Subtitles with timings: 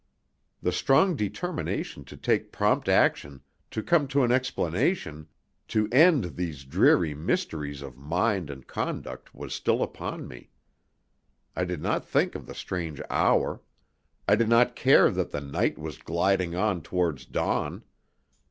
[0.63, 5.27] The strong determination to take prompt action, to come to an explanation,
[5.67, 10.49] to end these dreary mysteries of mind and conduct, was still upon me.
[11.55, 13.61] I did not think of the strange hour;
[14.27, 17.83] I did not care that the night was gliding on towards dawn.